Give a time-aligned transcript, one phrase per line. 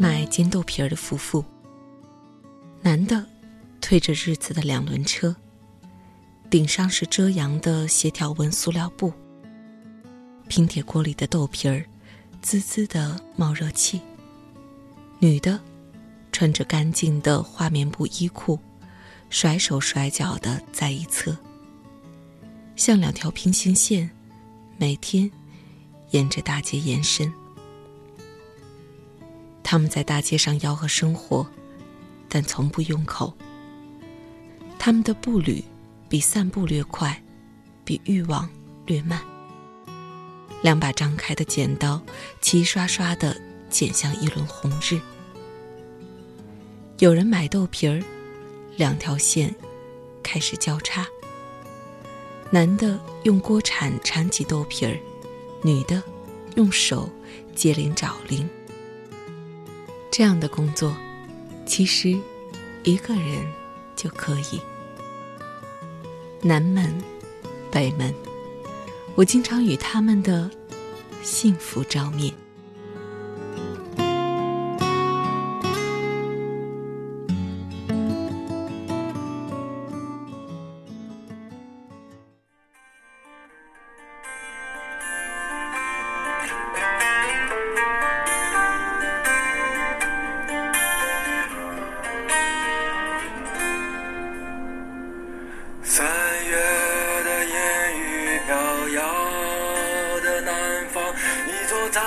[0.00, 1.44] 卖煎豆皮儿的夫妇。
[2.80, 3.22] 男的
[3.82, 5.36] 推着日子的两轮车，
[6.48, 9.12] 顶上是遮阳的斜条纹塑料布。
[10.48, 11.84] 平铁锅里的豆皮儿
[12.40, 14.00] 滋滋的冒热气。
[15.18, 15.60] 女的
[16.32, 18.58] 穿着干净的花棉布衣裤，
[19.28, 21.36] 甩手甩脚的在一侧，
[22.74, 24.10] 像两条平行线，
[24.78, 25.30] 每天
[26.12, 27.30] 沿着大街延伸。
[29.70, 31.46] 他们在大街上吆喝生活，
[32.28, 33.32] 但从不用口。
[34.80, 35.62] 他们的步履
[36.08, 37.22] 比散步略快，
[37.84, 38.50] 比欲望
[38.84, 39.22] 略慢。
[40.60, 42.02] 两把张开的剪刀，
[42.40, 45.00] 齐刷刷的剪向一轮红日。
[46.98, 48.02] 有人买豆皮儿，
[48.76, 49.54] 两条线
[50.20, 51.06] 开始交叉。
[52.50, 54.98] 男的用锅铲铲起豆皮儿，
[55.62, 56.02] 女的
[56.56, 57.08] 用手
[57.54, 58.50] 接连找零。
[60.10, 60.96] 这样的工作，
[61.64, 62.18] 其实
[62.82, 63.46] 一个人
[63.94, 64.60] 就可以。
[66.42, 66.92] 南门，
[67.70, 68.14] 北门，
[69.14, 70.50] 我经常与他们的
[71.22, 72.34] 幸福照面。
[101.92, 102.00] 在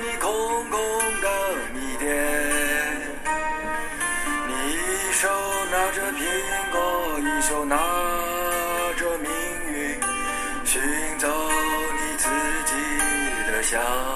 [0.00, 0.30] 你空
[0.70, 0.80] 空
[1.20, 1.28] 的
[1.72, 2.12] 米店
[4.48, 5.28] 你一手
[5.70, 7.76] 拿着苹果一手拿
[8.96, 9.30] 着命
[9.72, 10.00] 运
[10.64, 10.82] 寻
[11.16, 12.28] 找你自
[12.66, 14.15] 己的香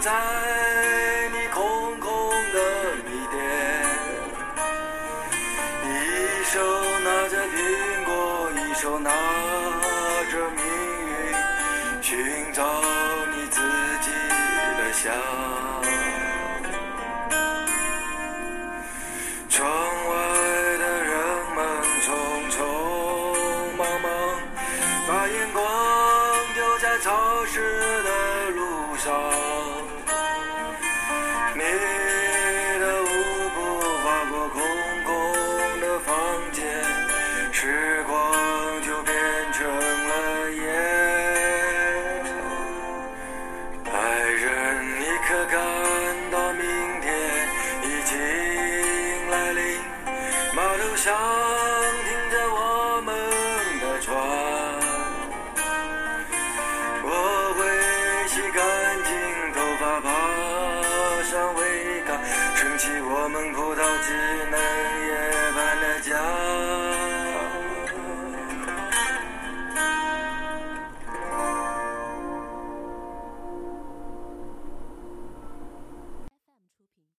[0.00, 0.12] 在
[1.32, 3.40] 你空空的米店
[5.82, 6.60] 你一手
[7.00, 9.10] 拿着苹果一手拿
[10.30, 10.62] 着命
[11.08, 12.62] 运寻找
[13.34, 13.60] 你自
[14.00, 14.10] 己
[14.78, 15.12] 的香
[19.48, 20.14] 窗外
[20.78, 21.12] 的人
[21.56, 21.66] 们
[22.02, 22.08] 匆
[22.52, 22.56] 匆
[23.76, 24.10] 忙忙
[25.08, 25.64] 把眼光
[26.54, 27.97] 丢在潮湿
[50.98, 51.77] 枝嫩。